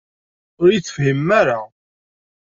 [0.61, 1.59] Ur iyi-tefhimem ara.